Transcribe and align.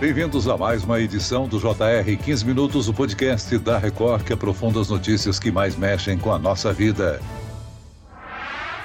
Bem-vindos 0.00 0.48
a 0.48 0.56
mais 0.58 0.82
uma 0.82 1.00
edição 1.00 1.46
do 1.46 1.58
JR 1.58 2.16
15 2.22 2.44
Minutos, 2.44 2.88
o 2.88 2.92
podcast 2.92 3.56
da 3.58 3.78
Record 3.78 4.24
que 4.24 4.32
aprofunda 4.32 4.80
as 4.80 4.88
notícias 4.88 5.38
que 5.38 5.52
mais 5.52 5.76
mexem 5.76 6.18
com 6.18 6.32
a 6.32 6.38
nossa 6.38 6.72
vida. 6.72 7.20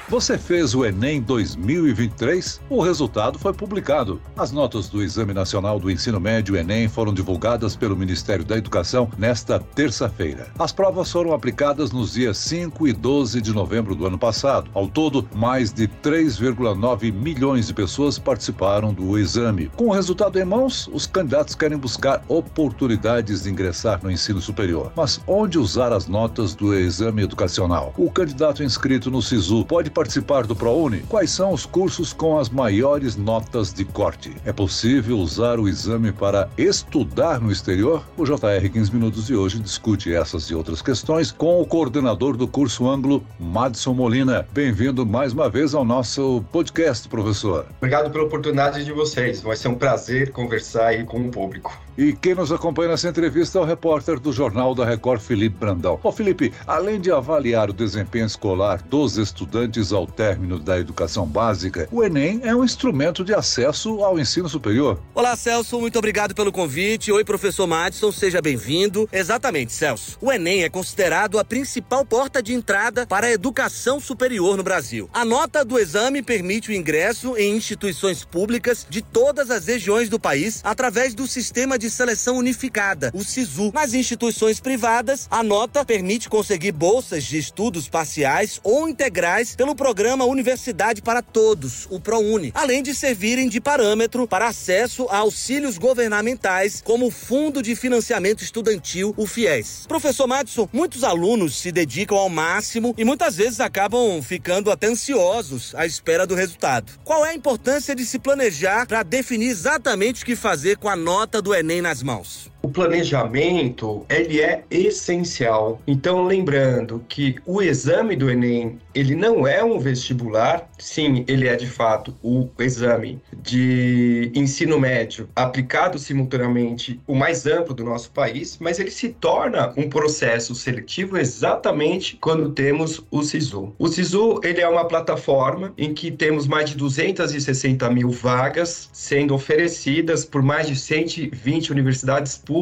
Você 0.10 0.40
fez 0.40 0.74
o 0.74 0.84
Enem 0.84 1.22
2023? 1.22 2.62
O 2.68 2.82
resultado 2.82 3.38
foi 3.38 3.54
publicado. 3.54 4.20
As 4.36 4.52
notas 4.52 4.90
do 4.90 5.04
Exame 5.04 5.36
Nacional 5.36 5.80
do 5.80 5.92
Ensino 5.92 6.20
Médio 6.20 6.58
Enem 6.58 6.90
foram 6.90 7.14
divulgadas 7.14 7.76
pelo 7.76 7.96
Ministério 7.96 8.44
da 8.44 8.58
Educação 8.58 9.08
nesta 9.20 9.60
terça-feira. 9.60 10.48
As 10.58 10.72
provas 10.72 11.12
foram 11.12 11.32
aplicadas 11.32 11.92
nos 11.92 12.14
dias 12.14 12.40
5 12.40 12.88
e 12.88 12.94
12 12.94 13.40
de 13.40 13.54
novembro 13.54 13.94
do 13.94 14.08
ano 14.08 14.18
passado. 14.18 14.72
Ao 14.74 14.88
todo, 14.88 15.30
mais 15.36 15.72
de 15.72 15.88
3,9 15.88 17.14
milhões 17.14 17.68
de 17.68 17.74
pessoas 17.76 18.18
participaram 18.18 18.92
do 18.92 19.16
exame. 19.16 19.70
Com 19.76 19.90
o 19.90 19.94
resultado 19.94 20.40
em 20.40 20.44
mãos, 20.44 20.90
os 20.92 21.06
candidatos 21.06 21.54
querem 21.54 21.78
buscar 21.78 22.24
oportunidades 22.28 23.44
de 23.44 23.52
ingressar 23.52 24.00
no 24.02 24.10
ensino 24.10 24.42
superior. 24.42 24.92
Mas 24.96 25.22
onde 25.28 25.60
usar 25.60 25.94
as 25.94 26.08
notas 26.08 26.56
do 26.56 26.74
exame 26.74 27.22
educacional? 27.22 27.94
O 27.96 28.10
candidato 28.10 28.64
inscrito 28.64 29.12
no 29.12 29.22
SISU 29.22 29.64
pode 29.66 29.92
participar 30.00 30.48
do 30.48 30.56
ProUni? 30.56 31.02
Quais 31.10 31.30
são 31.30 31.52
os 31.52 31.66
cursos 31.66 32.14
com 32.14 32.40
as 32.40 32.50
maiores 32.50 33.18
notas 33.18 33.74
de 33.74 33.84
corte? 33.84 34.34
É 34.46 34.54
possível 34.54 35.18
usar 35.18 35.60
o 35.60 35.68
exame 35.68 36.14
para 36.14 36.50
estudar 36.58 37.42
no 37.42 37.52
exterior? 37.52 38.02
O 38.16 38.24
JR 38.24 38.70
15 38.72 38.94
Minutos 38.94 39.28
de 39.28 39.36
hoje 39.36 39.60
discute 39.60 40.14
essas 40.14 40.46
e 40.46 40.56
outras 40.56 40.82
questões 40.82 41.34
com 41.34 41.62
o 41.62 41.66
coordenador 41.66 42.38
do 42.38 42.48
curso 42.48 42.88
Anglo, 42.88 43.22
Madison 43.38 43.94
Molina. 43.94 44.48
Bem-vindo 44.54 45.06
mais 45.06 45.34
uma 45.34 45.50
vez 45.50 45.74
ao 45.74 45.84
nosso 45.84 46.46
podcast, 46.50 47.10
professor. 47.10 47.66
Obrigado 47.78 48.10
pela 48.10 48.24
oportunidade 48.24 48.86
de 48.86 48.94
vocês. 48.94 49.42
Vai 49.42 49.58
ser 49.58 49.68
um 49.68 49.76
prazer 49.76 50.32
conversar 50.32 50.88
aí 50.88 51.04
com 51.04 51.20
o 51.20 51.30
público. 51.30 51.78
E 51.98 52.14
quem 52.14 52.34
nos 52.34 52.50
acompanha 52.50 52.92
nessa 52.92 53.10
entrevista 53.10 53.60
é 53.60 53.62
o 53.62 53.66
repórter 53.66 54.22
do 54.22 54.32
Jornal 54.32 54.74
da 54.74 54.86
Record, 54.86 55.20
Felipe 55.20 55.58
Brandão. 55.58 56.00
Ô 56.02 56.14
Felipe, 56.14 56.54
além 56.66 56.98
de 57.02 57.12
avaliar 57.12 57.70
o 57.70 57.74
desempenho 57.74 58.26
escolar 58.26 58.82
dos 58.84 59.18
estudantes 59.18 59.89
ao 59.92 60.08
término 60.08 60.60
da 60.60 60.80
educação 60.80 61.26
básica, 61.26 61.88
o 61.92 62.04
Enem 62.04 62.42
é 62.44 62.56
um 62.56 62.64
instrumento 62.64 63.24
de 63.24 63.34
acesso 63.34 64.04
ao 64.04 64.20
ensino 64.20 64.48
superior. 64.48 65.00
Olá, 65.14 65.36
Celso, 65.36 65.80
muito 65.80 65.98
obrigado 65.98 66.34
pelo 66.36 66.52
convite. 66.52 67.12
Oi, 67.12 67.24
professor 67.24 67.68
Madison, 67.68 68.12
seja 68.12 68.42
bem-vindo. 68.42 69.08
Exatamente, 69.12 69.74
Celso. 69.74 70.18
O 70.22 70.32
Enem 70.32 70.64
é 70.64 70.70
considerado 70.70 71.40
a 71.40 71.46
principal 71.46 72.06
porta 72.06 72.42
de 72.42 72.54
entrada 72.54 73.06
para 73.06 73.28
a 73.28 73.32
educação 73.32 74.00
superior 74.00 74.58
no 74.58 74.64
Brasil. 74.64 75.10
A 75.14 75.26
nota 75.26 75.64
do 75.66 75.78
exame 75.78 76.22
permite 76.22 76.70
o 76.70 76.74
ingresso 76.74 77.36
em 77.38 77.56
instituições 77.56 78.24
públicas 78.24 78.86
de 78.90 79.02
todas 79.02 79.50
as 79.50 79.66
regiões 79.66 80.10
do 80.10 80.20
país 80.20 80.62
através 80.64 81.14
do 81.14 81.28
sistema 81.28 81.78
de 81.78 81.90
Seleção 81.90 82.38
Unificada, 82.38 83.12
o 83.14 83.24
SISU. 83.24 83.72
Nas 83.74 83.94
instituições 83.94 84.60
privadas, 84.60 85.28
a 85.30 85.44
nota 85.44 85.86
permite 85.86 86.30
conseguir 86.30 86.72
bolsas 86.72 87.24
de 87.24 87.38
estudos 87.38 87.88
parciais 87.88 88.60
ou 88.64 88.88
integrais 88.88 89.56
pelo 89.56 89.76
programa 89.80 90.26
Universidade 90.26 91.02
para 91.02 91.22
Todos, 91.22 91.88
o 91.90 92.02
ProUni, 92.02 92.52
além 92.54 92.84
de 92.84 92.94
servirem 92.94 93.48
de 93.48 93.62
parâmetro 93.62 94.28
para 94.28 94.50
acesso 94.50 95.08
a 95.10 95.20
auxílios 95.20 95.78
governamentais, 95.78 96.82
como 96.84 97.08
o 97.08 97.12
Fundo 97.12 97.62
de 97.62 97.78
Financiamento 97.78 98.44
Estudantil, 98.44 99.14
o 99.16 99.26
FIES. 99.26 99.86
Professor 99.88 100.28
Madison, 100.28 100.68
muitos 100.74 101.06
alunos 101.06 101.58
se 101.58 101.72
dedicam 101.72 102.18
ao 102.18 102.28
máximo 102.28 102.94
e 102.98 103.06
muitas 103.06 103.38
vezes 103.38 103.62
acabam 103.62 104.22
ficando 104.22 104.70
até 104.70 104.88
ansiosos 104.88 105.74
à 105.74 105.86
espera 105.86 106.28
do 106.28 106.36
resultado. 106.36 107.00
Qual 107.06 107.26
é 107.26 107.30
a 107.30 107.34
importância 107.34 107.96
de 107.96 108.06
se 108.06 108.20
planejar 108.20 108.86
para 108.86 109.02
definir 109.02 109.48
exatamente 109.48 110.24
o 110.24 110.26
que 110.26 110.36
fazer 110.36 110.76
com 110.76 110.90
a 110.90 110.96
nota 110.98 111.42
do 111.42 111.56
Enem 111.56 111.82
nas 111.82 112.04
mãos? 112.04 112.52
O 112.70 112.72
planejamento, 112.72 114.06
ele 114.08 114.42
é 114.42 114.64
essencial. 114.70 115.82
Então, 115.88 116.24
lembrando 116.24 117.04
que 117.10 117.36
o 117.44 117.64
exame 117.64 118.16
do 118.16 118.30
Enem, 118.30 118.78
ele 118.94 119.16
não 119.16 119.48
é 119.48 119.64
um 119.64 119.80
vestibular. 119.80 120.70
Sim, 120.78 121.26
ele 121.28 121.48
é 121.48 121.56
de 121.56 121.66
fato 121.66 122.14
o 122.22 122.48
exame 122.60 123.20
de 123.42 124.32
ensino 124.36 124.80
médio 124.80 125.28
aplicado 125.36 125.98
simultaneamente 125.98 127.02
o 127.08 127.16
mais 127.16 127.48
amplo 127.48 127.74
do 127.74 127.84
nosso 127.84 128.12
país, 128.12 128.58
mas 128.60 128.78
ele 128.78 128.92
se 128.92 129.10
torna 129.10 129.74
um 129.76 129.90
processo 129.90 130.54
seletivo 130.54 131.18
exatamente 131.18 132.18
quando 132.22 132.52
temos 132.52 133.02
o 133.10 133.24
SISU. 133.24 133.74
O 133.80 133.88
SISU, 133.88 134.42
ele 134.44 134.62
é 134.62 134.70
uma 134.70 134.86
plataforma 134.86 135.74
em 135.76 135.92
que 135.92 136.12
temos 136.12 136.46
mais 136.46 136.70
de 136.70 136.78
260 136.78 137.90
mil 137.90 138.12
vagas 138.12 138.90
sendo 138.94 139.34
oferecidas 139.34 140.24
por 140.24 140.44
mais 140.44 140.68
de 140.68 140.76
120 140.76 141.72
universidades 141.72 142.38
públicas, 142.38 142.59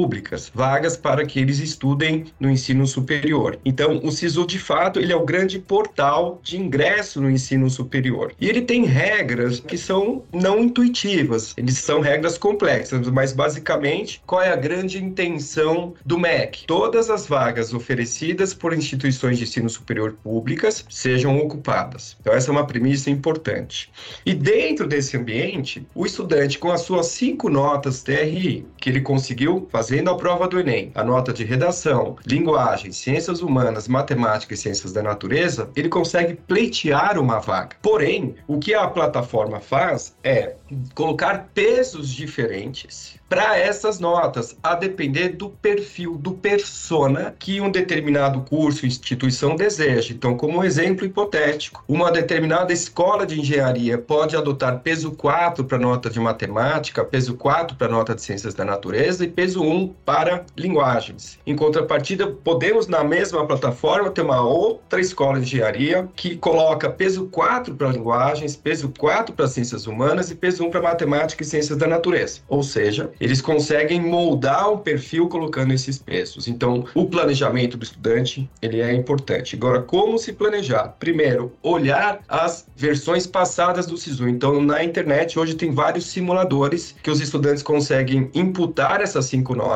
vagas 0.53 0.97
para 0.97 1.25
que 1.25 1.39
eles 1.39 1.59
estudem 1.59 2.25
no 2.39 2.49
ensino 2.49 2.85
superior. 2.85 3.57
Então, 3.63 3.99
o 4.03 4.11
SISU, 4.11 4.45
de 4.45 4.59
fato, 4.59 4.99
ele 4.99 5.13
é 5.13 5.15
o 5.15 5.25
grande 5.25 5.59
portal 5.59 6.39
de 6.43 6.57
ingresso 6.57 7.21
no 7.21 7.29
ensino 7.29 7.69
superior. 7.69 8.33
E 8.39 8.49
ele 8.49 8.61
tem 8.61 8.85
regras 8.85 9.59
que 9.59 9.77
são 9.77 10.23
não 10.33 10.59
intuitivas, 10.59 11.53
eles 11.57 11.77
são 11.77 12.01
regras 12.01 12.37
complexas, 12.37 13.07
mas 13.09 13.33
basicamente, 13.33 14.21
qual 14.25 14.41
é 14.41 14.51
a 14.51 14.55
grande 14.55 15.03
intenção 15.03 15.93
do 16.05 16.17
MEC? 16.17 16.65
Todas 16.67 17.09
as 17.09 17.27
vagas 17.27 17.73
oferecidas 17.73 18.53
por 18.53 18.73
instituições 18.73 19.37
de 19.37 19.43
ensino 19.43 19.69
superior 19.69 20.13
públicas 20.23 20.85
sejam 20.89 21.37
ocupadas. 21.37 22.17
Então, 22.19 22.33
essa 22.33 22.49
é 22.49 22.51
uma 22.51 22.67
premissa 22.67 23.09
importante. 23.09 23.89
E 24.25 24.33
dentro 24.33 24.87
desse 24.87 25.15
ambiente, 25.17 25.85
o 25.95 26.05
estudante, 26.05 26.59
com 26.59 26.71
as 26.71 26.81
suas 26.81 27.07
cinco 27.07 27.49
notas 27.49 28.03
TRI, 28.03 28.65
que 28.77 28.89
ele 28.89 29.01
conseguiu 29.01 29.67
fazendo 29.87 30.09
a 30.09 30.17
prova 30.17 30.49
do 30.49 30.59
Enem, 30.59 30.91
a 30.93 31.01
nota 31.01 31.31
de 31.31 31.45
redação, 31.45 32.17
linguagem, 32.25 32.91
ciências 32.91 33.41
humanas, 33.41 33.87
matemática 33.87 34.53
e 34.53 34.57
ciências 34.57 34.91
da 34.91 35.01
natureza, 35.01 35.69
ele 35.77 35.87
consegue 35.87 36.33
pleitear 36.33 37.17
uma 37.17 37.39
vaga. 37.39 37.77
Porém, 37.81 38.35
o 38.49 38.59
que 38.59 38.73
a 38.73 38.85
plataforma 38.85 39.61
faz 39.61 40.13
é 40.25 40.55
colocar 40.93 41.47
pesos 41.53 42.09
diferentes 42.09 43.17
para 43.29 43.57
essas 43.57 43.99
notas, 43.99 44.57
a 44.63 44.73
depender 44.73 45.29
do 45.29 45.49
perfil, 45.49 46.17
do 46.17 46.31
persona 46.31 47.35
que 47.37 47.59
um 47.59 47.69
determinado 47.69 48.41
curso, 48.41 48.85
instituição 48.85 49.55
deseja. 49.55 50.13
Então, 50.13 50.37
como 50.37 50.63
exemplo 50.63 51.05
hipotético, 51.05 51.83
uma 51.87 52.09
determinada 52.09 52.71
escola 52.71 53.25
de 53.25 53.39
engenharia 53.39 53.97
pode 53.97 54.35
adotar 54.35 54.79
peso 54.79 55.11
4 55.11 55.65
para 55.65 55.77
nota 55.77 56.09
de 56.09 56.19
matemática, 56.19 57.03
peso 57.03 57.35
4 57.35 57.75
para 57.75 57.89
nota 57.89 58.15
de 58.15 58.21
ciências 58.21 58.53
da 58.53 58.63
natureza 58.63 59.25
e 59.25 59.27
peso 59.27 59.61
1 59.61 59.76
para 59.85 60.45
linguagens. 60.57 61.37
Em 61.45 61.55
contrapartida, 61.55 62.27
podemos 62.27 62.87
na 62.87 63.03
mesma 63.03 63.45
plataforma 63.45 64.09
ter 64.09 64.21
uma 64.21 64.41
outra 64.41 64.99
escola 64.99 65.39
de 65.39 65.45
engenharia 65.45 66.07
que 66.15 66.35
coloca 66.37 66.89
peso 66.89 67.27
4 67.27 67.75
para 67.75 67.89
linguagens, 67.89 68.55
peso 68.55 68.91
4 68.97 69.35
para 69.35 69.47
ciências 69.47 69.85
humanas 69.85 70.31
e 70.31 70.35
peso 70.35 70.63
1 70.63 70.71
para 70.71 70.81
matemática 70.81 71.43
e 71.43 71.45
ciências 71.45 71.77
da 71.77 71.85
natureza. 71.85 72.39
Ou 72.47 72.63
seja, 72.63 73.11
eles 73.19 73.41
conseguem 73.41 74.01
moldar 74.01 74.71
o 74.71 74.79
perfil 74.79 75.27
colocando 75.27 75.73
esses 75.73 75.97
pesos. 75.99 76.47
Então, 76.47 76.85
o 76.95 77.05
planejamento 77.05 77.77
do 77.77 77.83
estudante, 77.83 78.49
ele 78.61 78.81
é 78.81 78.93
importante. 78.93 79.55
Agora, 79.55 79.81
como 79.81 80.17
se 80.17 80.33
planejar? 80.33 80.95
Primeiro, 80.99 81.51
olhar 81.61 82.21
as 82.27 82.67
versões 82.75 83.27
passadas 83.27 83.85
do 83.85 83.97
SISU. 83.97 84.27
Então, 84.27 84.61
na 84.61 84.83
internet, 84.83 85.37
hoje 85.37 85.55
tem 85.55 85.71
vários 85.71 86.05
simuladores 86.05 86.95
que 87.03 87.11
os 87.11 87.19
estudantes 87.19 87.61
conseguem 87.61 88.31
imputar 88.33 89.01
essas 89.01 89.25
cinco 89.25 89.53
notas 89.53 89.66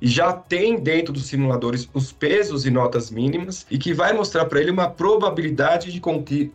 e 0.00 0.08
já 0.08 0.32
tem 0.32 0.78
dentro 0.78 1.12
dos 1.12 1.26
simuladores 1.26 1.88
os 1.92 2.12
pesos 2.12 2.64
e 2.64 2.70
notas 2.70 3.10
mínimas 3.10 3.66
e 3.70 3.78
que 3.78 3.92
vai 3.92 4.12
mostrar 4.12 4.44
para 4.46 4.60
ele 4.60 4.70
uma 4.70 4.88
probabilidade 4.88 5.92
de 5.92 6.00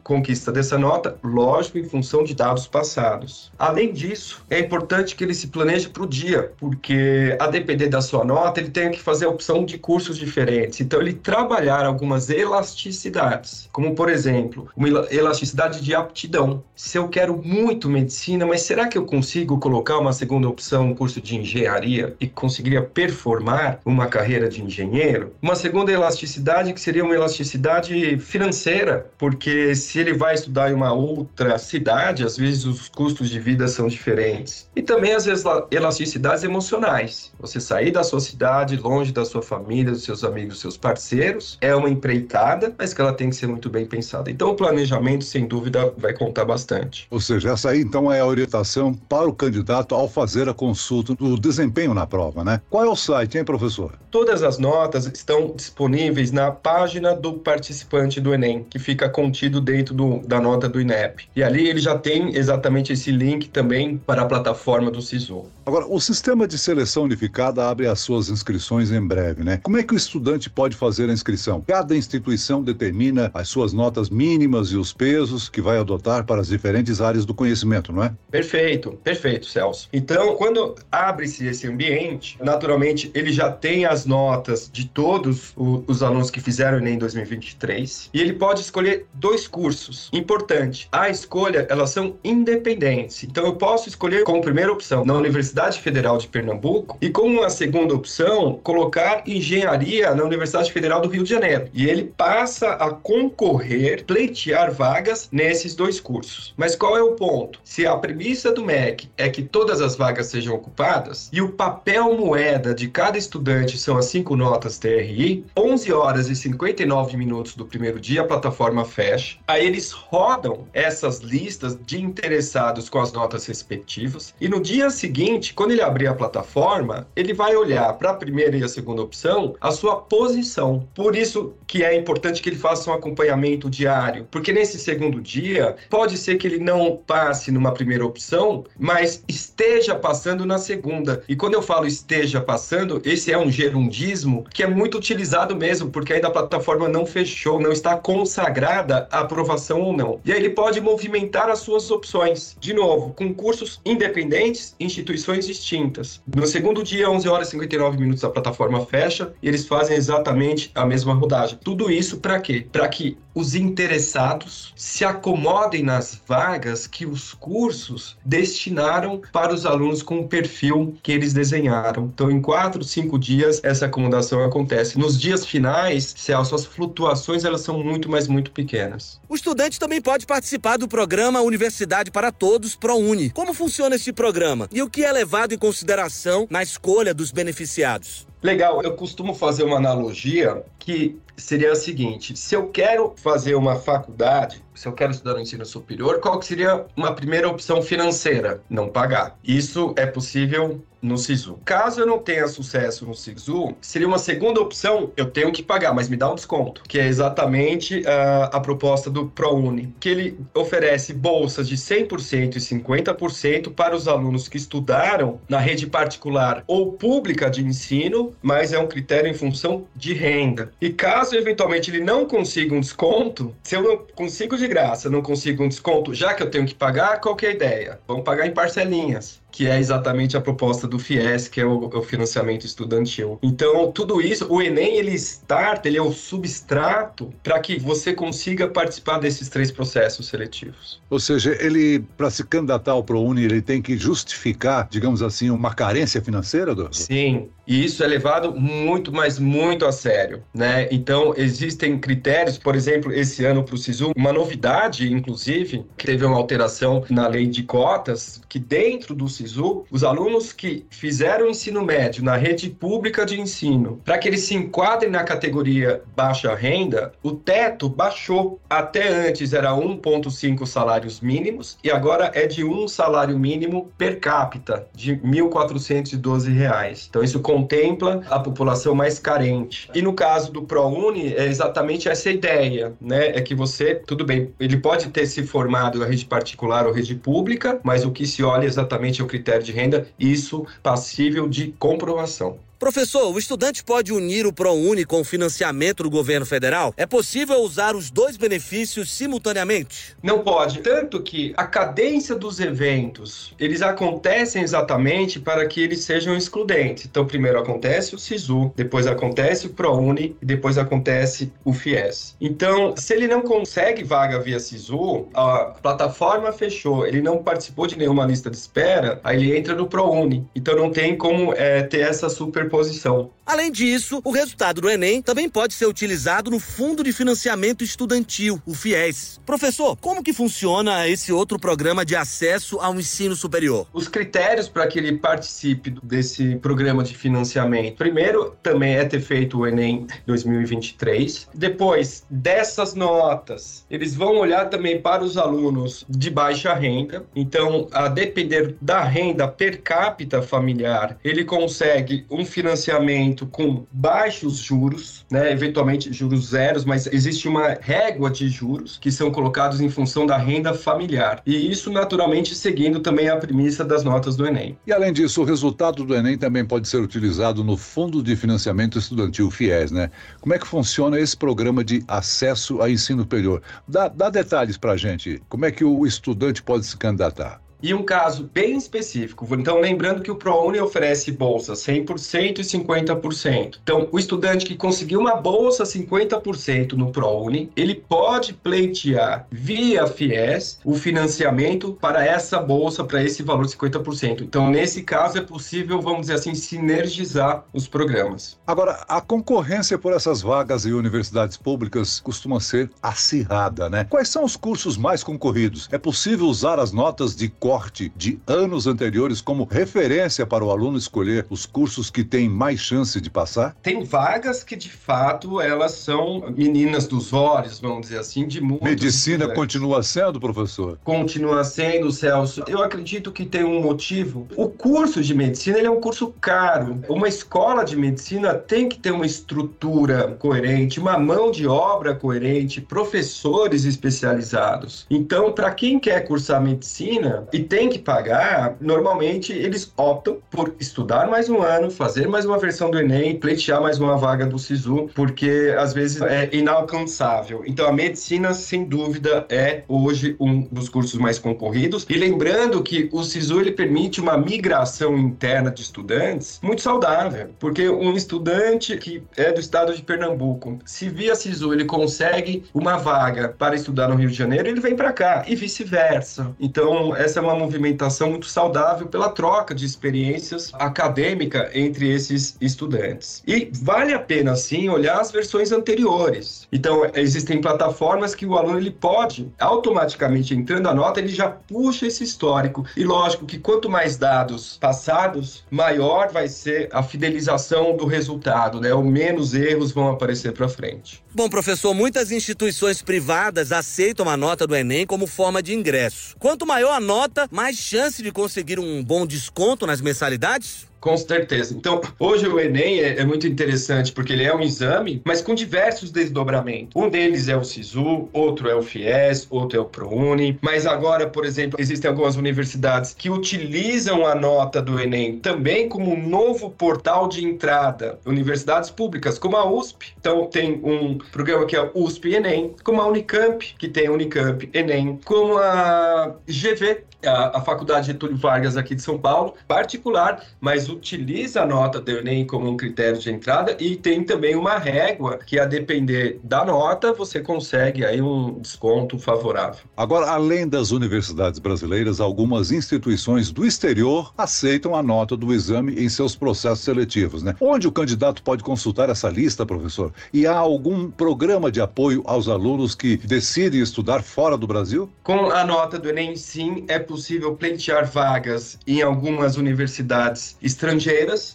conquista 0.04 0.52
dessa 0.52 0.78
nota, 0.78 1.18
lógico, 1.24 1.78
em 1.78 1.84
função 1.84 2.24
de 2.24 2.34
dados 2.34 2.68
passados. 2.68 3.52
Além 3.58 3.92
disso, 3.92 4.44
é 4.50 4.60
importante 4.60 5.16
que 5.16 5.24
ele 5.24 5.34
se 5.34 5.48
planeje 5.48 5.90
para 5.90 6.04
o 6.04 6.08
dia 6.08 6.22
dia, 6.22 6.52
porque 6.58 7.36
a 7.40 7.48
depender 7.48 7.88
da 7.88 8.02
sua 8.02 8.24
nota, 8.24 8.60
ele 8.60 8.70
tem 8.70 8.92
que 8.92 9.00
fazer 9.00 9.26
a 9.26 9.30
opção 9.30 9.66
de 9.66 9.78
cursos 9.78 10.18
diferentes. 10.18 10.80
Então, 10.80 11.02
ele 11.02 11.14
trabalhar 11.14 11.86
algumas 11.86 12.30
elasticidades, 12.30 13.68
como 13.72 13.96
por 13.96 14.10
exemplo, 14.10 14.70
uma 14.76 14.88
elasticidade 15.10 15.82
de 15.82 15.94
aptidão. 15.94 16.64
Se 16.76 16.98
eu 16.98 17.08
quero 17.10 17.42
muito 17.44 17.90
medicina, 17.90 18.46
mas 18.46 18.62
será 18.62 18.88
que 18.88 18.98
eu 18.98 19.06
consigo 19.06 19.60
colocar 19.60 19.98
uma 19.98 20.14
segunda 20.14 20.48
opção, 20.48 20.88
um 20.88 20.96
curso 20.96 21.20
de 21.20 21.38
engenharia, 21.38 22.16
e 22.20 22.28
conseguiria 22.28 22.81
performar 22.82 23.80
uma 23.86 24.08
carreira 24.08 24.50
de 24.50 24.64
engenheiro. 24.64 25.34
Uma 25.42 25.56
segunda 25.56 25.92
elasticidade 25.92 26.74
que 26.74 26.82
seria 26.82 27.04
uma 27.04 27.16
elasticidade 27.16 28.18
financeira, 28.20 29.10
porque 29.18 29.76
se 29.76 30.00
ele 30.00 30.14
vai 30.14 30.34
estudar 30.34 30.72
em 30.72 30.74
uma 30.74 30.94
outra 30.94 31.58
cidade, 31.58 32.24
às 32.24 32.38
vezes 32.38 32.66
os 32.66 32.90
custos 32.90 33.30
de 33.30 33.40
vida 33.40 33.68
são 33.68 33.88
diferentes. 33.88 34.70
E 34.76 34.82
também 34.82 35.14
as 35.14 35.26
elasticidades 35.72 36.44
emocionais. 36.44 37.32
Você 37.40 37.60
sair 37.60 37.92
da 37.92 38.04
sua 38.04 38.20
cidade, 38.20 38.76
longe 38.78 39.12
da 39.12 39.26
sua 39.26 39.42
família, 39.42 39.92
dos 39.92 40.04
seus 40.04 40.24
amigos, 40.24 40.54
dos 40.54 40.62
seus 40.62 40.78
parceiros, 40.78 41.58
é 41.62 41.76
uma 41.76 41.90
empreitada, 41.90 42.74
mas 42.78 42.94
que 42.94 43.02
ela 43.02 43.14
tem 43.14 43.30
que 43.30 43.36
ser 43.36 43.48
muito 43.48 43.70
bem 43.70 43.86
pensada. 43.86 44.30
Então 44.30 44.50
o 44.50 44.56
planejamento, 44.56 45.24
sem 45.24 45.48
dúvida, 45.48 45.94
vai 45.98 46.14
contar 46.14 46.46
bastante. 46.46 47.08
Ou 47.10 47.20
seja, 47.20 47.52
essa 47.52 47.70
aí 47.70 47.82
então 47.82 48.12
é 48.12 48.20
a 48.20 48.26
orientação 48.26 48.94
para 48.94 49.28
o 49.28 49.34
candidato 49.34 49.96
ao 49.96 50.08
fazer 50.08 50.48
a 50.50 50.54
consulta 50.54 51.16
do 51.16 51.40
desempenho 51.40 51.94
na 51.94 52.06
prova, 52.06 52.44
né? 52.44 52.62
Qual 52.72 52.86
é 52.86 52.88
o 52.88 52.96
site, 52.96 53.38
hein, 53.38 53.44
professor? 53.44 54.00
Todas 54.10 54.42
as 54.44 54.58
notas 54.58 55.06
estão 55.06 55.54
disponíveis 55.54 56.32
na 56.32 56.52
página 56.52 57.14
do 57.14 57.34
participante 57.34 58.22
do 58.22 58.34
Enem, 58.34 58.66
que 58.70 58.80
fica 58.80 59.10
contido 59.10 59.60
dentro 59.60 59.94
do, 59.94 60.20
da 60.26 60.40
nota 60.40 60.70
do 60.70 60.80
INEP. 60.80 61.28
E 61.36 61.44
ali 61.44 61.68
ele 61.68 61.82
já 61.82 61.98
tem 61.98 62.34
exatamente 62.34 62.94
esse 62.94 63.12
link 63.12 63.50
também 63.50 63.98
para 63.98 64.22
a 64.22 64.26
plataforma 64.26 64.90
do 64.90 65.02
SISU. 65.02 65.48
Agora, 65.66 65.86
o 65.86 66.00
sistema 66.00 66.48
de 66.48 66.58
seleção 66.58 67.04
unificada 67.04 67.70
abre 67.70 67.88
as 67.88 68.00
suas 68.00 68.30
inscrições 68.30 68.90
em 68.90 69.06
breve, 69.06 69.44
né? 69.44 69.60
Como 69.62 69.76
é 69.76 69.84
que 69.84 69.94
o 69.94 69.98
estudante 69.98 70.50
pode 70.50 70.78
fazer 70.78 71.10
a 71.10 71.14
inscrição? 71.14 71.62
Cada 71.68 71.94
instituição 71.94 72.64
determina 72.64 73.30
as 73.34 73.50
suas 73.50 73.74
notas 73.74 74.10
mínimas 74.10 74.70
e 74.70 74.78
os 74.78 74.94
pesos 74.94 75.50
que 75.50 75.62
vai 75.62 75.78
adotar 75.78 76.26
para 76.26 76.40
as 76.40 76.48
diferentes 76.48 77.02
áreas 77.02 77.26
do 77.26 77.34
conhecimento, 77.34 77.92
não 77.92 78.06
é? 78.06 78.14
Perfeito, 78.32 78.92
perfeito, 79.04 79.46
Celso. 79.46 79.90
Então, 79.92 80.38
quando 80.38 80.76
abre-se 80.90 81.46
esse 81.46 81.68
ambiente, 81.68 82.38
naturalmente 82.52 83.10
ele 83.14 83.32
já 83.32 83.50
tem 83.50 83.86
as 83.86 84.06
notas 84.06 84.70
de 84.72 84.86
todos 84.86 85.54
os 85.56 86.04
alunos 86.04 86.30
que 86.30 86.42
fizeram 86.42 86.78
o 86.78 86.82
Enem 86.82 86.98
2023 86.98 88.10
e 88.14 88.20
ele 88.20 88.34
pode 88.34 88.62
escolher 88.62 89.06
dois 89.14 89.48
cursos. 89.48 90.10
Importante, 90.12 90.90
a 90.92 91.10
escolha, 91.10 91.66
elas 91.70 91.92
são 91.92 92.16
independentes. 92.24 93.24
Então, 93.24 93.46
eu 93.46 93.56
posso 93.56 93.88
escolher 93.88 94.24
como 94.24 94.42
primeira 94.42 94.72
opção 94.72 95.06
na 95.06 95.14
Universidade 95.14 95.80
Federal 95.80 96.18
de 96.18 96.28
Pernambuco 96.28 96.98
e 97.02 97.10
como 97.10 97.40
uma 97.40 97.50
segunda 97.50 97.94
opção 97.94 98.60
colocar 98.64 99.24
engenharia 99.26 100.14
na 100.14 100.24
Universidade 100.24 100.72
Federal 100.72 101.02
do 101.02 101.10
Rio 101.10 101.24
de 101.24 101.30
Janeiro. 101.30 101.70
E 101.74 101.88
ele 101.88 102.14
passa 102.18 102.72
a 102.74 102.90
concorrer, 102.92 104.04
pleitear 104.06 104.72
vagas 104.72 105.30
nesses 105.32 105.74
dois 105.74 106.00
cursos. 106.00 106.54
Mas 106.58 106.76
qual 106.76 106.98
é 106.98 107.02
o 107.02 107.14
ponto? 107.14 107.60
Se 107.64 107.86
a 107.86 107.96
premissa 107.96 108.52
do 108.52 108.66
MEC 108.66 109.10
é 109.18 109.30
que 109.30 109.42
todas 109.42 109.82
as 109.82 109.96
vagas 109.96 110.28
sejam 110.28 110.54
ocupadas 110.54 111.30
e 111.32 111.42
o 111.42 111.50
papel 111.50 112.18
moeda 112.18 112.41
de 112.76 112.88
cada 112.88 113.20
estudante 113.20 113.78
são 113.78 113.98
as 113.98 114.06
cinco 114.06 114.36
notas 114.36 114.80
TRI, 114.80 115.46
11 115.56 115.94
horas 115.94 116.28
e 116.28 116.36
59 116.36 117.16
minutos 117.16 117.56
do 117.56 117.66
primeiro 117.66 118.00
dia 118.00 118.22
a 118.22 118.26
plataforma 118.26 118.84
fecha. 118.84 119.38
Aí 119.48 119.64
eles 119.64 119.92
rodam 119.92 120.68
essas 120.74 121.20
listas 121.20 121.78
de 121.86 122.02
interessados 122.02 122.90
com 122.90 123.00
as 123.00 123.12
notas 123.12 123.46
respectivas 123.46 124.34
e 124.42 124.50
no 124.50 124.60
dia 124.60 124.90
seguinte, 124.90 125.54
quando 125.54 125.72
ele 125.72 125.84
abrir 125.84 126.08
a 126.08 126.16
plataforma, 126.16 127.08
ele 127.16 127.32
vai 127.32 127.56
olhar 127.56 127.94
para 127.94 128.10
a 128.10 128.16
primeira 128.16 128.58
e 128.58 128.64
a 128.64 128.68
segunda 128.68 129.04
opção 129.04 129.56
a 129.62 129.72
sua 129.72 129.98
posição. 129.98 130.88
Por 130.96 131.16
isso 131.16 131.54
que 131.68 131.84
é 131.84 131.96
importante 131.96 132.42
que 132.42 132.50
ele 132.50 132.56
faça 132.56 132.90
um 132.90 132.94
acompanhamento 132.94 133.70
diário, 133.70 134.28
porque 134.32 134.52
nesse 134.52 134.80
segundo 134.80 135.22
dia 135.22 135.76
pode 135.90 136.18
ser 136.18 136.38
que 136.38 136.48
ele 136.48 136.60
não 136.60 136.98
passe 137.06 137.52
numa 137.52 137.72
primeira 137.72 138.06
opção, 138.06 138.64
mas 138.80 139.24
esteja 139.28 139.94
passando 139.96 140.44
na 140.44 140.58
segunda. 140.58 141.24
E 141.30 141.36
quando 141.36 141.54
eu 141.54 141.62
falo 141.62 141.86
esteja 141.86 142.31
passando, 142.40 143.02
esse 143.04 143.32
é 143.32 143.38
um 143.38 143.52
gerundismo 143.52 144.46
que 144.54 144.64
é 144.64 144.68
muito 144.68 144.98
utilizado 144.98 145.56
mesmo, 145.56 145.90
porque 145.90 146.14
ainda 146.14 146.28
a 146.28 146.32
plataforma 146.32 146.88
não 146.88 147.06
fechou, 147.06 147.60
não 147.60 147.72
está 147.72 147.98
consagrada 147.98 149.08
a 149.12 149.20
aprovação 149.20 149.82
ou 149.82 149.92
não. 149.92 150.20
E 150.24 150.32
aí 150.32 150.40
ele 150.40 150.52
pode 150.52 150.80
movimentar 150.80 151.50
as 151.50 151.60
suas 151.60 151.90
opções. 151.90 152.56
De 152.60 152.74
novo, 152.74 153.14
com 153.14 153.34
cursos 153.34 153.82
independentes, 153.86 154.76
instituições 154.80 155.48
distintas. 155.48 156.22
No 156.34 156.46
segundo 156.46 156.84
dia, 156.84 157.10
11 157.10 157.28
horas 157.28 157.48
e 157.48 157.52
59 157.52 157.98
minutos, 157.98 158.24
a 158.24 158.30
plataforma 158.30 158.86
fecha 158.86 159.34
e 159.42 159.48
eles 159.48 159.68
fazem 159.68 159.98
exatamente 159.98 160.72
a 160.76 160.86
mesma 160.86 161.14
rodagem. 161.14 161.58
Tudo 161.64 161.90
isso 161.90 162.20
para 162.20 162.40
quê? 162.40 162.66
Para 162.72 162.88
que 162.88 163.18
os 163.34 163.56
interessados 163.56 164.74
se 164.76 165.06
acomodem 165.06 165.84
nas 165.84 166.20
vagas 166.28 166.88
que 166.88 167.06
os 167.06 167.34
cursos 167.34 168.18
destinaram 168.26 169.22
para 169.32 169.54
os 169.54 169.66
alunos 169.66 170.02
com 170.04 170.20
o 170.20 170.28
perfil 170.28 170.96
que 171.02 171.12
eles 171.12 171.34
desenharam. 171.34 172.12
Então, 172.14 172.30
em 172.30 172.42
quatro, 172.42 172.84
cinco 172.84 173.18
dias, 173.18 173.62
essa 173.64 173.86
acomodação 173.86 174.44
acontece. 174.44 174.98
Nos 174.98 175.20
dias 175.20 175.46
finais, 175.46 176.14
Celso, 176.18 176.56
as 176.56 176.66
flutuações 176.66 177.46
elas 177.46 177.62
são 177.62 177.82
muito, 177.84 178.10
mas 178.10 178.28
muito 178.28 178.52
pequenas. 178.52 179.20
O 179.30 179.36
estudante 179.36 179.80
também 179.80 180.02
pode 180.02 180.26
participar 180.26 180.78
do 180.78 180.88
programa 180.88 181.42
Universidade 181.42 182.12
para 182.12 182.32
Todos 182.32 182.76
ProUni. 182.76 183.30
Como 183.30 183.54
funciona 183.54 183.96
esse 183.96 184.12
programa 184.12 184.68
e 184.72 184.82
o 184.82 184.90
que 184.90 185.04
é 185.04 185.12
levado 185.12 185.54
em 185.54 185.58
consideração 185.58 186.48
na 186.50 186.62
escolha 186.64 187.14
dos 187.14 187.32
beneficiados? 187.32 188.31
Legal, 188.42 188.82
eu 188.82 188.96
costumo 188.96 189.36
fazer 189.36 189.64
uma 189.64 189.78
analogia 189.78 190.66
que 190.80 191.20
seria 191.38 191.72
a 191.72 191.76
seguinte: 191.76 192.36
se 192.36 192.56
eu 192.56 192.70
quero 192.70 193.14
fazer 193.16 193.56
uma 193.56 193.76
faculdade, 193.76 194.64
se 194.82 194.88
eu 194.88 194.94
quero 194.94 195.12
estudar 195.12 195.36
no 195.36 195.40
ensino 195.40 195.64
superior, 195.64 196.20
qual 196.20 196.42
seria 196.42 196.88
uma 196.98 197.14
primeira 197.14 197.48
opção 197.48 197.84
financeira? 197.84 198.64
Não 198.68 198.90
pagar. 198.90 199.38
Isso 199.44 199.94
é 199.96 200.08
possível 200.08 200.84
no 201.02 201.18
SISU. 201.18 201.60
Caso 201.66 202.02
eu 202.02 202.06
não 202.06 202.20
tenha 202.20 202.48
sucesso 202.48 203.06
no 203.06 203.16
SISU, 203.16 203.76
seria 203.82 204.08
uma 204.08 204.20
segunda 204.20 204.62
opção, 204.62 205.12
eu 205.18 205.26
tenho 205.26 205.52
que 205.52 205.64
pagar, 205.64 205.94
mas 205.94 206.08
me 206.08 206.16
dá 206.16 206.32
um 206.32 206.36
desconto, 206.36 206.84
que 206.88 207.00
é 207.00 207.08
exatamente 207.08 208.02
uh, 208.02 208.50
a 208.52 208.60
proposta 208.60 209.10
do 209.10 209.28
ProUni, 209.28 209.94
que 210.00 210.10
ele 210.10 210.40
oferece 210.54 211.14
bolsas 211.14 211.68
de 211.68 211.76
100% 211.76 212.56
e 212.56 212.60
50% 212.60 213.74
para 213.74 213.96
os 213.96 214.08
alunos 214.08 214.48
que 214.48 214.58
estudaram 214.58 215.40
na 215.50 215.58
rede 215.58 215.88
particular 215.88 216.64
ou 216.68 216.94
pública 216.94 217.50
de 217.50 217.66
ensino, 217.66 218.34
mas 218.42 218.72
é 218.72 218.80
um 218.80 218.88
critério 218.88 219.30
em 219.30 219.34
função 219.34 219.86
de 219.96 220.14
renda. 220.14 220.72
E 220.80 220.92
caso 220.92 221.36
eventualmente 221.36 221.90
ele 221.90 222.02
não 222.02 222.26
consiga 222.26 222.76
um 222.76 222.80
desconto, 222.80 223.56
se 223.64 223.76
eu 223.76 223.82
não 223.82 224.06
consigo 224.14 224.58
graça, 224.72 225.10
não 225.10 225.22
consigo 225.22 225.64
um 225.64 225.68
desconto, 225.68 226.14
já 226.14 226.34
que 226.34 226.42
eu 226.42 226.50
tenho 226.50 226.66
que 226.66 226.74
pagar, 226.74 227.20
qual 227.20 227.36
que 227.36 227.46
é 227.46 227.50
a 227.50 227.54
ideia? 227.54 228.00
Vamos 228.08 228.24
pagar 228.24 228.48
em 228.48 228.54
parcelinhas 228.54 229.41
que 229.52 229.68
é 229.68 229.78
exatamente 229.78 230.38
a 230.38 230.42
proposta 230.42 230.88
do 230.88 230.98
FIES, 230.98 231.48
que 231.48 231.60
é 231.60 231.66
o, 231.66 231.90
o, 231.94 232.02
financiamento 232.02 232.66
estudantil. 232.66 233.38
Então, 233.44 233.92
tudo 233.92 234.22
isso, 234.22 234.48
o 234.50 234.62
Enem, 234.62 234.98
ele 234.98 235.14
starta, 235.14 235.88
ele 235.88 235.98
é 235.98 236.02
o 236.02 236.12
substrato 236.12 237.32
para 237.44 237.60
que 237.60 237.80
você 237.80 238.14
consiga 238.14 238.68
participar 238.68 239.20
desses 239.20 239.50
três 239.50 239.72
processos 239.72 240.28
seletivos. 240.28 241.02
Ou 241.10 241.20
seja, 241.20 241.56
ele, 241.60 242.00
para 242.18 242.30
se 242.30 242.44
candidatar 242.44 242.94
ao 242.94 243.04
ProUni, 243.04 243.44
ele 243.44 243.62
tem 243.62 243.82
que 243.82 243.98
justificar, 243.98 244.88
digamos 244.90 245.22
assim, 245.22 245.50
uma 245.50 245.74
carência 245.74 246.22
financeira, 246.22 246.74
doutor? 246.74 246.96
Sim, 246.96 247.50
e 247.68 247.86
isso 247.86 248.04
é 248.04 248.08
levado 248.08 248.54
muito, 248.54 249.14
mas 249.14 249.40
muito 249.40 249.86
a 249.86 249.92
sério, 249.92 250.44
né? 250.54 250.88
Então, 250.92 251.34
existem 251.38 251.98
critérios, 252.00 252.58
por 252.58 252.76
exemplo, 252.76 253.14
esse 253.14 253.46
ano 253.46 253.64
para 253.64 253.76
o 253.76 253.78
SISU, 253.78 254.12
uma 254.16 254.34
novidade, 254.34 255.12
inclusive, 255.12 255.86
que 255.96 256.06
teve 256.06 256.26
uma 256.26 256.38
alteração 256.38 257.04
na 257.10 257.28
lei 257.28 257.48
de 257.48 257.64
cotas, 257.64 258.42
que 258.50 258.60
dentro 258.60 259.16
do 259.16 259.30
SISU, 259.42 259.86
os 259.90 260.04
alunos 260.04 260.54
que 260.54 260.86
fizeram 260.90 261.50
ensino 261.50 261.84
médio 261.84 262.24
na 262.24 262.36
rede 262.36 262.70
pública 262.70 263.26
de 263.26 263.40
ensino, 263.40 264.00
para 264.04 264.18
que 264.18 264.28
eles 264.28 264.42
se 264.42 264.56
enquadrem 264.56 265.10
na 265.10 265.24
categoria 265.24 266.02
baixa 266.16 266.54
renda, 266.56 267.14
o 267.24 267.32
teto 267.32 267.90
baixou. 267.90 268.60
Até 268.70 269.28
antes 269.28 269.54
era 269.54 269.72
1,5 269.72 270.66
salários 270.66 271.20
mínimos 271.20 271.78
e 271.84 271.92
agora 271.92 272.32
é 272.34 272.48
de 272.48 272.64
um 272.64 272.88
salário 272.88 273.38
mínimo 273.38 273.92
per 273.98 274.20
capita, 274.20 274.88
de 274.96 275.16
1.412 275.18 276.54
reais. 276.54 277.08
Então, 277.10 277.24
isso 277.24 277.40
contempla 277.40 278.22
a 278.30 278.40
população 278.40 278.96
mais 278.96 279.20
carente. 279.20 279.90
E 279.94 280.02
no 280.02 280.14
caso 280.14 280.52
do 280.52 280.64
ProUni, 280.64 281.34
é 281.34 281.46
exatamente 281.46 282.08
essa 282.08 282.30
ideia, 282.30 282.94
né? 283.02 283.28
É 283.30 283.42
que 283.42 283.56
você, 283.56 283.96
tudo 283.96 284.26
bem, 284.26 284.54
ele 284.60 284.78
pode 284.78 285.10
ter 285.10 285.26
se 285.26 285.44
formado 285.44 286.00
na 286.00 286.06
rede 286.06 286.26
particular 286.26 286.88
ou 286.88 286.94
rede 286.94 287.16
pública, 287.16 287.80
mas 287.84 288.06
o 288.06 288.12
que 288.12 288.26
se 288.26 288.44
olha 288.44 288.66
exatamente 288.66 289.22
é 289.22 289.24
o 289.24 289.28
critério 289.32 289.64
de 289.64 289.72
renda, 289.72 290.08
isso 290.20 290.68
passível 290.84 291.48
de 291.48 291.72
comprovação. 291.80 292.60
Professor, 292.82 293.32
o 293.32 293.38
estudante 293.38 293.84
pode 293.84 294.12
unir 294.12 294.48
o 294.48 294.52
ProUni 294.52 295.06
com 295.06 295.22
o 295.22 295.24
financiamento 295.24 296.02
do 296.02 296.10
governo 296.10 296.48
federal? 296.48 296.92
É 296.98 297.06
possível 297.06 297.58
usar 297.60 297.96
os 297.96 298.10
dois 298.10 298.38
benefícios 298.38 299.12
simultaneamente? 299.12 300.18
Não 300.24 300.40
pode. 300.40 300.80
Tanto 300.80 301.22
que 301.22 301.54
a 301.56 301.64
cadência 301.68 302.34
dos 302.34 302.60
eventos, 302.60 303.54
eles 303.60 303.84
acontecem 303.84 304.64
exatamente 304.64 305.40
para 305.40 305.68
que 305.68 305.80
eles 305.80 306.04
sejam 306.04 306.36
excludentes. 306.36 307.06
Então, 307.06 307.24
primeiro 307.24 307.60
acontece 307.60 308.16
o 308.16 308.18
SISU, 308.18 308.74
depois 308.76 309.06
acontece 309.06 309.68
o 309.68 309.70
ProUni 309.70 310.36
e 310.42 310.46
depois 310.48 310.80
acontece 310.80 311.54
o 311.64 311.74
FIES. 311.74 312.36
Então, 312.42 312.96
se 312.98 313.14
ele 313.14 313.28
não 313.28 313.44
consegue 313.44 314.04
vaga 314.04 314.40
via 314.40 314.60
SISU, 314.60 315.28
a 315.36 315.66
plataforma 315.84 316.52
fechou, 316.52 317.06
ele 317.06 317.22
não 317.22 317.44
participou 317.44 317.86
de 317.86 317.96
nenhuma 317.96 318.26
lista 318.26 318.50
de 318.50 318.58
espera, 318.58 319.22
aí 319.24 319.38
ele 319.38 319.56
entra 319.56 319.76
no 319.76 319.86
ProUni. 319.86 320.48
Então, 320.56 320.76
não 320.76 320.90
tem 320.90 321.16
como 321.16 321.54
é, 321.54 321.84
ter 321.84 322.00
essa 322.00 322.28
super 322.28 322.71
superposição. 322.72 323.32
Além 323.52 323.70
disso, 323.70 324.22
o 324.24 324.32
resultado 324.32 324.80
do 324.80 324.90
Enem 324.90 325.22
também 325.22 325.50
pode 325.50 325.74
ser 325.74 325.86
utilizado 325.86 326.50
no 326.50 326.58
Fundo 326.58 327.04
de 327.04 327.12
Financiamento 327.12 327.84
Estudantil, 327.84 328.62
o 328.66 328.74
FIES. 328.74 329.42
Professor, 329.46 329.98
como 329.98 330.24
que 330.24 330.32
funciona 330.32 331.06
esse 331.10 331.34
outro 331.34 331.60
programa 331.60 332.06
de 332.06 332.16
acesso 332.16 332.80
ao 332.80 332.96
ensino 332.96 333.36
superior? 333.36 333.86
Os 333.92 334.08
critérios 334.08 334.70
para 334.70 334.88
que 334.88 334.98
ele 334.98 335.18
participe 335.18 335.94
desse 336.02 336.56
programa 336.56 337.04
de 337.04 337.14
financiamento, 337.14 337.98
primeiro, 337.98 338.56
também 338.64 338.96
é 338.96 339.04
ter 339.04 339.20
feito 339.20 339.60
o 339.60 339.68
Enem 339.68 340.08
2023. 340.26 341.50
Depois, 341.54 342.24
dessas 342.30 342.96
notas, 342.96 343.86
eles 343.92 344.16
vão 344.16 344.38
olhar 344.38 344.70
também 344.70 345.02
para 345.02 345.26
os 345.26 345.38
alunos 345.38 346.06
de 346.08 346.30
baixa 346.30 346.74
renda. 346.74 347.26
Então, 347.36 347.90
a 347.92 348.08
depender 348.08 348.78
da 348.82 349.04
renda 349.04 349.46
per 349.46 349.82
capita 349.82 350.42
familiar, 350.42 351.18
ele 351.22 351.44
consegue 351.44 352.26
um 352.32 352.46
financiamento 352.46 353.41
com 353.48 353.86
baixos 353.92 354.58
juros, 354.58 355.26
né? 355.32 355.52
eventualmente 355.52 356.12
juros 356.12 356.50
zeros, 356.50 356.86
mas 356.86 357.08
existe 357.08 357.48
uma 357.48 357.78
régua 357.80 358.30
de 358.30 358.50
juros 358.50 358.98
que 358.98 359.12
são 359.12 359.32
colocados 359.32 359.82
em 359.82 359.90
função 359.90 360.26
da 360.26 360.38
renda 360.38 360.74
familiar. 360.74 361.42
E 361.46 361.72
isso, 361.72 361.92
naturalmente, 361.92 362.56
seguindo 362.56 363.00
também 363.00 363.30
a 363.30 363.38
premissa 363.38 363.84
das 363.84 364.04
notas 364.04 364.36
do 364.36 364.46
Enem. 364.46 364.78
E, 364.86 364.94
além 364.94 365.14
disso, 365.14 365.42
o 365.42 365.46
resultado 365.46 366.04
do 366.04 366.16
Enem 366.16 366.38
também 366.38 366.66
pode 366.66 366.88
ser 366.88 366.98
utilizado 366.98 367.64
no 367.64 367.78
Fundo 367.78 368.22
de 368.22 368.36
Financiamento 368.36 368.98
Estudantil 368.98 369.50
FIES, 369.50 369.92
né? 369.92 370.10
Como 370.40 370.54
é 370.54 370.60
que 370.60 370.68
funciona 370.68 371.20
esse 371.20 371.36
programa 371.36 371.84
de 371.84 372.04
acesso 372.08 372.82
a 372.82 372.90
ensino 372.90 373.22
superior? 373.22 373.62
Dá, 373.88 374.08
dá 374.08 374.30
detalhes 374.30 374.78
para 374.78 374.98
gente. 374.98 375.42
Como 375.50 375.66
é 375.66 375.72
que 375.72 375.84
o 375.84 376.06
estudante 376.06 376.62
pode 376.62 376.86
se 376.86 376.98
candidatar? 376.98 377.62
E 377.82 377.94
um 377.94 378.04
caso 378.04 378.50
bem 378.54 378.78
específico. 378.78 379.48
Então, 379.52 379.80
lembrando 379.80 380.22
que 380.22 380.32
o 380.32 380.36
ProUni 380.36 380.80
oferece 380.80 381.32
bolsa 381.32 381.74
100% 381.74 382.60
e 382.60 382.62
50%. 382.62 383.80
Então, 383.84 384.08
o 384.12 384.20
estudante 384.20 384.66
que 384.66 384.76
conseguiu 384.76 385.20
uma 385.20 385.36
bolsa 385.36 385.84
50% 385.84 386.94
no 386.94 387.12
ProUni, 387.12 387.72
ele 387.76 387.96
pode 387.96 388.54
pleitear 388.54 389.48
via 389.52 390.08
FIES 390.08 390.80
o 390.84 390.96
financiamento 390.96 391.98
para 392.00 392.26
essa 392.26 392.60
bolsa, 392.60 393.04
para 393.04 393.24
esse 393.24 393.44
valor 393.44 393.66
de 393.66 393.76
50%. 393.76 394.42
Então, 394.42 394.70
nesse 394.70 395.04
caso, 395.04 395.38
é 395.38 395.42
possível, 395.42 396.02
vamos 396.02 396.22
dizer 396.22 396.36
assim, 396.36 396.54
sinergizar 396.56 397.64
os 397.74 397.88
programas. 397.88 398.58
Agora, 398.66 399.04
a 399.08 399.22
concorrência 399.22 399.98
por 399.98 400.14
essas 400.14 400.42
vagas 400.42 400.86
em 400.86 400.94
universidades 400.94 401.58
públicas 401.58 402.20
costuma 402.20 402.60
ser 402.60 402.90
acirrada, 403.02 403.90
né? 403.90 404.06
Quais 404.10 404.30
são 404.30 404.44
os 404.44 404.56
cursos 404.56 404.98
mais 404.98 405.24
concorridos? 405.24 405.88
É 405.92 405.98
possível 405.98 406.48
usar 406.48 406.80
as 406.80 406.92
notas 406.92 407.36
de 407.36 407.50
recorte 407.72 408.12
de 408.18 408.38
anos 408.46 408.86
anteriores 408.86 409.40
como 409.40 409.64
referência 409.64 410.46
para 410.46 410.64
o 410.64 410.72
aluno 410.72 410.98
escolher 410.98 411.46
os 411.50 411.66
cursos 411.66 412.10
que 412.10 412.22
têm 412.22 412.50
mais 412.50 412.82
chance 412.82 413.20
de 413.22 413.30
passar? 413.30 413.76
Tem 413.82 414.04
vagas 414.04 414.62
que, 414.62 414.76
de 414.76 414.90
fato, 414.90 415.62
elas 415.62 415.94
são 415.94 416.54
meninas 416.56 417.08
dos 417.08 417.32
olhos, 417.32 417.80
vamos 417.80 418.02
dizer 418.02 418.20
assim, 418.20 418.46
de 418.46 418.60
muitos 418.60 418.90
Medicina 418.90 419.48
continua 419.48 420.04
sendo, 420.04 420.40
professor? 420.40 421.00
Continua 421.04 421.64
sendo, 421.64 422.12
Celso. 422.12 422.62
Eu 422.68 422.84
acredito 422.84 423.32
que 423.32 423.46
tem 423.46 423.64
um 423.64 423.82
motivo. 423.82 424.48
O 424.58 424.68
curso 424.68 425.22
de 425.22 425.34
medicina 425.34 425.80
é 425.80 425.90
um 425.90 426.02
curso 426.02 426.34
caro. 426.42 427.02
Uma 427.08 427.30
escola 427.30 427.86
de 427.86 427.96
medicina 427.96 428.54
tem 428.54 428.90
que 428.90 429.00
ter 429.00 429.12
uma 429.12 429.26
estrutura 429.26 430.36
coerente, 430.40 431.00
uma 431.00 431.18
mão 431.18 431.52
de 431.52 431.66
obra 431.66 432.14
coerente, 432.14 432.82
professores 432.82 433.86
especializados. 433.86 435.06
Então, 435.10 435.54
para 435.54 435.72
quem 435.72 436.00
quer 436.00 436.28
cursar 436.28 436.62
medicina 436.62 437.48
e 437.54 437.61
tem 437.64 437.90
que 437.90 438.00
pagar, 438.00 438.76
normalmente 438.80 439.54
eles 439.54 439.92
optam 439.98 440.38
por 440.50 440.76
estudar 440.80 441.28
mais 441.28 441.50
um 441.50 441.62
ano, 441.62 441.90
fazer 441.92 442.28
mais 442.28 442.46
uma 442.46 442.58
versão 442.58 442.90
do 442.90 443.00
Enem, 443.00 443.40
pleitear 443.40 443.82
mais 443.82 444.00
uma 444.00 444.18
vaga 444.18 444.46
do 444.46 444.58
SISU, 444.58 445.10
porque 445.14 445.74
às 445.78 445.94
vezes 445.94 446.22
é 446.22 446.50
inalcançável. 446.52 447.64
Então 447.66 447.88
a 447.88 447.92
medicina, 447.92 448.54
sem 448.54 448.86
dúvida, 448.86 449.46
é 449.50 449.84
hoje 449.88 450.36
um 450.40 450.62
dos 450.62 450.90
cursos 450.90 451.20
mais 451.20 451.40
concorridos. 451.40 452.06
E 452.10 452.14
lembrando 452.16 452.82
que 452.82 453.10
o 453.12 453.24
SISU 453.24 453.62
ele 453.62 453.72
permite 453.72 454.22
uma 454.22 454.38
migração 454.38 455.18
interna 455.18 455.72
de 455.72 455.82
estudantes 455.82 456.60
muito 456.62 456.82
saudável, 456.82 457.50
porque 457.60 457.90
um 457.90 458.16
estudante 458.16 458.98
que 458.98 459.24
é 459.36 459.52
do 459.52 459.60
estado 459.60 459.96
de 459.96 460.02
Pernambuco, 460.02 460.80
se 460.86 461.10
via 461.10 461.36
SISU 461.36 461.74
ele 461.74 461.86
consegue 461.86 462.64
uma 462.74 462.98
vaga 462.98 463.50
para 463.50 463.76
estudar 463.76 464.08
no 464.08 464.16
Rio 464.16 464.30
de 464.30 464.36
Janeiro, 464.36 464.68
ele 464.68 464.80
vem 464.80 464.96
para 464.96 465.14
cá 465.14 465.44
e 465.48 465.56
vice-versa. 465.56 466.56
Então 466.60 467.16
essa 467.16 467.40
é 467.40 467.42
uma 467.42 467.51
movimentação 467.56 468.30
muito 468.32 468.48
saudável 468.48 469.08
pela 469.08 469.30
troca 469.30 469.74
de 469.74 469.86
experiências 469.86 470.72
acadêmica 470.74 471.70
entre 471.74 472.12
esses 472.12 472.56
estudantes. 472.60 473.44
E 473.48 473.70
vale 473.82 474.14
a 474.14 474.20
pena, 474.20 474.56
sim, 474.56 474.90
olhar 474.90 475.20
as 475.20 475.32
versões 475.32 475.72
anteriores. 475.72 476.68
Então, 476.72 477.10
existem 477.14 477.62
plataformas 477.62 478.36
que 478.36 478.46
o 478.46 478.58
aluno 478.58 478.78
ele 478.78 478.92
pode, 478.92 479.52
automaticamente 479.60 480.56
entrando 480.56 480.88
a 480.88 480.94
nota, 480.94 481.20
ele 481.20 481.30
já 481.30 481.50
puxa 481.50 482.08
esse 482.08 482.24
histórico. 482.24 482.86
E 482.96 483.04
lógico 483.04 483.46
que 483.46 483.60
quanto 483.60 483.90
mais 483.90 484.18
dados 484.18 484.78
passados, 484.78 485.64
maior 485.70 486.32
vai 486.32 486.48
ser 486.48 486.90
a 486.92 487.04
fidelização 487.04 487.96
do 487.96 488.06
resultado, 488.06 488.80
né? 488.80 488.94
Ou 488.94 489.04
menos 489.04 489.54
erros 489.54 489.92
vão 489.92 490.10
aparecer 490.10 490.54
para 490.54 490.68
frente. 490.68 491.24
Bom, 491.34 491.48
professor, 491.48 491.94
muitas 491.94 492.30
instituições 492.30 493.02
privadas 493.02 493.72
aceitam 493.72 494.28
a 494.28 494.36
nota 494.36 494.68
do 494.68 494.76
Enem 494.76 495.08
como 495.08 495.26
forma 495.26 495.64
de 495.64 495.74
ingresso. 495.74 496.36
Quanto 496.38 496.66
maior 496.66 496.92
a 496.92 497.00
nota, 497.00 497.48
mais 497.50 497.78
chance 497.78 498.22
de 498.22 498.34
conseguir 498.34 498.78
um 498.78 499.02
bom 499.02 499.26
desconto 499.26 499.88
nas 499.88 500.02
mensalidades? 500.02 500.91
Com 501.02 501.18
certeza. 501.18 501.76
Então, 501.76 502.00
hoje 502.20 502.48
o 502.48 502.60
Enem 502.60 503.00
é, 503.00 503.20
é, 503.20 503.26
muito 503.26 503.48
interessante 503.48 504.12
porque 504.12 504.34
ele 504.34 504.44
é 504.44 504.56
um 504.56 504.62
exame, 504.62 505.20
mas 505.26 505.42
com 505.42 505.56
diversos 505.56 506.12
desdobramentos. 506.12 506.96
Um 506.96 507.10
deles 507.10 507.48
é 507.48 507.58
o 507.58 507.64
SISU, 507.64 508.30
outro 508.32 508.70
é 508.70 508.76
o 508.76 508.84
FIES, 508.84 509.48
outro 509.50 509.80
é 509.80 509.82
o 509.82 509.86
ProUni. 509.86 510.60
Mas 510.62 510.86
agora, 510.86 511.28
por 511.28 511.44
exemplo, 511.44 511.82
existem 511.82 512.08
algumas 512.08 512.36
universidades 512.36 513.16
que 513.16 513.32
utilizam 513.32 514.28
a 514.28 514.36
nota 514.36 514.80
do 514.80 515.00
Enem 515.00 515.40
também 515.40 515.90
como 515.90 516.14
um 516.14 516.30
novo 516.30 516.70
portal 516.70 517.28
de 517.28 517.44
entrada. 517.44 518.20
Universidades 518.24 518.92
públicas, 518.92 519.40
como 519.40 519.58
a 519.58 519.68
USP. 519.68 520.14
Então, 520.20 520.46
tem 520.46 520.80
um 520.84 521.18
programa 521.32 521.66
que 521.66 521.76
é 521.76 521.92
USP 521.96 522.36
Enem, 522.36 522.76
como 522.84 523.02
a 523.02 523.08
Unicamp, 523.08 523.74
que 523.80 523.88
tem 523.88 524.08
Unicamp 524.08 524.70
Enem, 524.72 525.20
como 525.26 525.58
a 525.58 526.36
GV, 526.48 527.06
a, 527.26 527.58
a 527.58 527.62
Faculdade 527.62 528.08
Getúlio 528.08 528.38
Vargas 528.38 528.78
aqui 528.78 528.96
de 528.96 529.02
São 529.02 529.18
Paulo, 529.18 529.56
particular, 529.68 530.44
mas 530.60 530.91
utiliza 530.92 531.62
a 531.62 531.66
nota 531.66 532.00
do 532.00 532.12
Enem 532.12 532.46
como 532.46 532.70
um 532.70 532.78
critério 532.78 533.20
de 533.20 533.32
entrada 533.32 533.76
e 533.80 533.96
tem 533.96 534.24
também 534.24 534.56
uma 534.56 534.78
régua 534.78 535.38
que, 535.38 535.60
a 535.60 535.66
depender 535.66 536.40
da 536.44 536.66
nota, 536.66 537.14
você 537.14 537.40
consegue 537.40 538.06
aí 538.06 538.22
um 538.22 538.60
desconto 538.60 539.18
favorável. 539.18 539.82
Agora, 539.96 540.30
além 540.30 540.68
das 540.68 540.92
universidades 540.92 541.60
brasileiras, 541.60 542.20
algumas 542.20 542.72
instituições 542.72 543.52
do 543.52 543.66
exterior 543.66 544.34
aceitam 544.38 544.96
a 544.96 545.04
nota 545.04 545.36
do 545.38 545.54
exame 545.54 545.96
em 545.96 546.10
seus 546.10 546.36
processos 546.36 546.84
seletivos, 546.84 547.44
né? 547.44 547.56
Onde 547.60 547.88
o 547.88 547.92
candidato 547.92 548.44
pode 548.44 548.64
consultar 548.64 549.10
essa 549.10 549.30
lista, 549.30 549.66
professor? 549.66 550.14
E 550.34 550.46
há 550.46 550.56
algum 550.56 551.10
programa 551.10 551.72
de 551.72 551.82
apoio 551.82 552.24
aos 552.26 552.48
alunos 552.48 552.96
que 552.96 553.18
decidem 553.18 553.82
estudar 553.82 554.22
fora 554.24 554.58
do 554.58 554.68
Brasil? 554.68 555.10
Com 555.24 555.52
a 555.52 555.66
nota 555.66 556.00
do 556.00 556.10
Enem, 556.10 556.36
sim, 556.36 556.86
é 556.88 557.00
possível 557.00 557.56
pleitear 557.56 558.10
vagas 558.10 558.78
em 558.86 559.02
algumas 559.02 559.58
universidades 559.58 560.58
estrangeiras, 560.62 560.81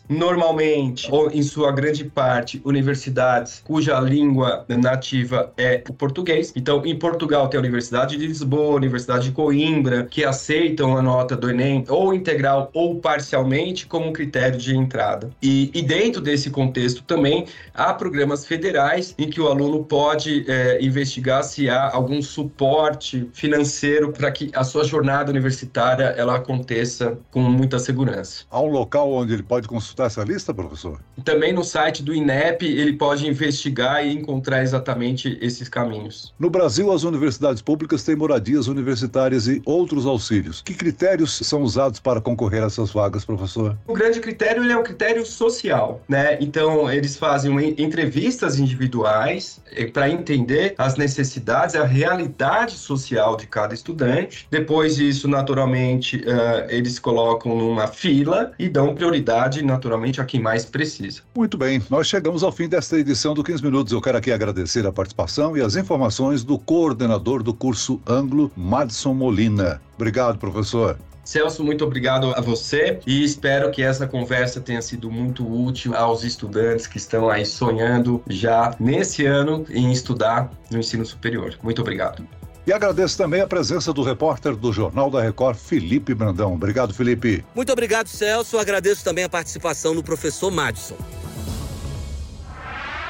normalmente, 0.08 1.08
ou 1.10 1.30
em 1.30 1.42
sua 1.42 1.72
grande 1.72 2.04
parte, 2.04 2.60
universidades 2.64 3.62
cuja 3.64 3.98
língua 4.00 4.64
nativa 4.68 5.52
é 5.56 5.82
o 5.88 5.92
português. 5.92 6.52
Então, 6.54 6.84
em 6.84 6.96
Portugal 6.96 7.48
tem 7.48 7.58
a 7.58 7.60
Universidade 7.60 8.16
de 8.16 8.26
Lisboa, 8.26 8.74
a 8.74 8.76
Universidade 8.76 9.28
de 9.28 9.32
Coimbra, 9.32 10.04
que 10.04 10.24
aceitam 10.24 10.96
a 10.96 11.02
nota 11.02 11.36
do 11.36 11.50
Enem, 11.50 11.84
ou 11.88 12.14
integral 12.14 12.70
ou 12.72 12.96
parcialmente, 12.96 13.86
como 13.86 14.12
critério 14.12 14.58
de 14.58 14.76
entrada. 14.76 15.30
E, 15.42 15.70
e 15.74 15.82
dentro 15.82 16.20
desse 16.20 16.50
contexto 16.50 17.02
também 17.02 17.46
há 17.74 17.92
programas 17.94 18.46
federais 18.46 19.14
em 19.18 19.28
que 19.28 19.40
o 19.40 19.48
aluno 19.48 19.84
pode 19.84 20.44
é, 20.48 20.82
investigar 20.82 21.42
se 21.42 21.68
há 21.68 21.90
algum 21.92 22.20
suporte 22.22 23.28
financeiro 23.32 24.12
para 24.12 24.30
que 24.30 24.50
a 24.54 24.64
sua 24.64 24.84
jornada 24.84 25.30
universitária 25.30 26.14
ela 26.16 26.36
aconteça 26.36 27.18
com 27.30 27.40
muita 27.40 27.78
segurança. 27.78 28.44
Há 28.50 28.60
um 28.60 28.70
local 28.70 29.15
onde 29.16 29.32
ele 29.32 29.42
pode 29.42 29.68
consultar 29.68 30.06
essa 30.06 30.22
lista, 30.22 30.52
professor? 30.52 31.00
Também 31.24 31.52
no 31.52 31.64
site 31.64 32.02
do 32.02 32.14
INEP 32.14 32.66
ele 32.66 32.94
pode 32.94 33.26
investigar 33.26 34.04
e 34.04 34.12
encontrar 34.12 34.62
exatamente 34.62 35.38
esses 35.40 35.68
caminhos. 35.68 36.34
No 36.38 36.50
Brasil, 36.50 36.92
as 36.92 37.02
universidades 37.02 37.62
públicas 37.62 38.02
têm 38.02 38.16
moradias 38.16 38.66
universitárias 38.66 39.48
e 39.48 39.62
outros 39.64 40.06
auxílios. 40.06 40.62
Que 40.62 40.74
critérios 40.74 41.36
são 41.42 41.62
usados 41.62 42.00
para 42.00 42.20
concorrer 42.20 42.62
a 42.62 42.66
essas 42.66 42.90
vagas, 42.90 43.24
professor? 43.24 43.76
O 43.86 43.94
grande 43.94 44.20
critério 44.20 44.70
é 44.70 44.76
um 44.76 44.82
critério 44.82 45.24
social, 45.24 46.00
né? 46.08 46.38
Então, 46.40 46.90
eles 46.90 47.16
fazem 47.16 47.56
entrevistas 47.78 48.58
individuais 48.58 49.60
eh, 49.72 49.86
para 49.86 50.08
entender 50.08 50.74
as 50.78 50.96
necessidades, 50.96 51.74
a 51.74 51.84
realidade 51.84 52.72
social 52.72 53.36
de 53.36 53.46
cada 53.46 53.74
estudante. 53.74 54.46
Depois 54.50 54.96
disso, 54.96 55.28
naturalmente, 55.28 56.22
eles 56.68 56.98
colocam 56.98 57.56
numa 57.56 57.86
fila 57.86 58.52
e 58.58 58.68
dão 58.68 58.94
prioridade 58.94 59.05
prioridade, 59.06 59.62
naturalmente, 59.62 60.20
a 60.20 60.24
quem 60.24 60.40
mais 60.40 60.64
precisa. 60.64 61.22
Muito 61.34 61.56
bem, 61.56 61.80
nós 61.88 62.08
chegamos 62.08 62.42
ao 62.42 62.50
fim 62.50 62.68
desta 62.68 62.98
edição 62.98 63.34
do 63.34 63.44
15 63.44 63.62
Minutos. 63.62 63.92
Eu 63.92 64.00
quero 64.00 64.18
aqui 64.18 64.32
agradecer 64.32 64.84
a 64.84 64.92
participação 64.92 65.56
e 65.56 65.60
as 65.60 65.76
informações 65.76 66.42
do 66.42 66.58
coordenador 66.58 67.42
do 67.42 67.54
curso 67.54 68.00
Anglo, 68.06 68.50
Madson 68.56 69.14
Molina. 69.14 69.80
Obrigado, 69.94 70.38
professor. 70.38 70.98
Celso, 71.24 71.64
muito 71.64 71.84
obrigado 71.84 72.32
a 72.36 72.40
você 72.40 73.00
e 73.06 73.24
espero 73.24 73.70
que 73.72 73.82
essa 73.82 74.06
conversa 74.06 74.60
tenha 74.60 74.80
sido 74.80 75.10
muito 75.10 75.44
útil 75.44 75.94
aos 75.96 76.22
estudantes 76.22 76.86
que 76.86 76.98
estão 76.98 77.28
aí 77.28 77.44
sonhando 77.44 78.22
já 78.28 78.74
nesse 78.78 79.26
ano 79.26 79.64
em 79.70 79.90
estudar 79.90 80.50
no 80.70 80.78
ensino 80.78 81.04
superior. 81.04 81.56
Muito 81.62 81.80
obrigado. 81.80 82.24
E 82.66 82.72
agradeço 82.72 83.16
também 83.16 83.40
a 83.40 83.46
presença 83.46 83.92
do 83.92 84.02
repórter 84.02 84.56
do 84.56 84.72
Jornal 84.72 85.08
da 85.08 85.22
Record, 85.22 85.56
Felipe 85.56 86.12
Brandão. 86.12 86.54
Obrigado, 86.54 86.92
Felipe. 86.92 87.44
Muito 87.54 87.72
obrigado, 87.72 88.08
Celso. 88.08 88.58
Agradeço 88.58 89.04
também 89.04 89.22
a 89.22 89.28
participação 89.28 89.94
do 89.94 90.02
professor 90.02 90.50
Madison. 90.50 90.96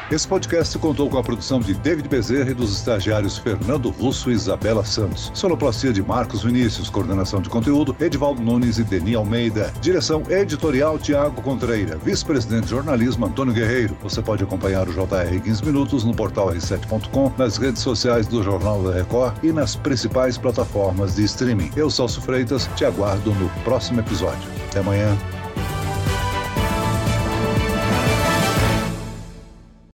Esse 0.09 0.29
podcast 0.29 0.79
contou 0.79 1.11
com 1.11 1.19
a 1.19 1.23
produção 1.23 1.59
de 1.59 1.75
David 1.75 2.09
Bezerra 2.09 2.53
e 2.53 2.55
dos 2.55 2.73
estagiários 2.73 3.39
Fernando 3.39 3.91
Russo 3.91 4.31
e 4.31 4.35
Isabela 4.35 4.85
Santos. 4.85 5.33
Sonoplastia 5.35 5.93
de 5.93 6.01
Marcos 6.01 6.45
Vinícius, 6.45 6.89
coordenação 6.89 7.41
de 7.41 7.49
conteúdo 7.49 7.97
Edivaldo 7.99 8.41
Nunes 8.41 8.79
e 8.79 8.85
Deni 8.85 9.17
Almeida. 9.17 9.73
Direção 9.81 10.23
editorial 10.31 10.97
Tiago 10.97 11.43
Contreira. 11.43 11.97
Vice-presidente 11.97 12.67
de 12.67 12.71
jornalismo 12.71 13.27
Antônio 13.27 13.53
Guerreiro. 13.53 13.97
Você 14.01 14.23
pode 14.23 14.45
acompanhar 14.45 14.89
o 14.89 14.93
JR 14.93 15.41
15 15.43 15.65
Minutos 15.65 16.05
no 16.05 16.15
portal 16.15 16.53
r7.com, 16.53 17.33
nas 17.37 17.57
redes 17.57 17.83
sociais 17.83 18.29
do 18.29 18.45
Jornal 18.45 18.85
da 18.85 18.93
Record 18.93 19.35
e 19.43 19.51
nas 19.51 19.75
principais 19.75 20.39
plataformas 20.39 21.17
de 21.17 21.25
streaming. 21.25 21.73
Eu, 21.75 21.91
Celso 21.91 22.21
Freitas, 22.21 22.71
te 22.77 22.85
aguardo 22.85 23.35
no 23.35 23.49
próximo 23.65 23.99
episódio. 23.99 24.49
Até 24.71 24.79
amanhã. 24.79 25.19